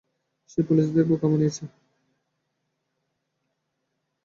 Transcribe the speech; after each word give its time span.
সে 0.49 0.59
পুলিশদের 0.67 1.05
বোকা 1.09 1.27
বানিয়েছে। 1.31 1.63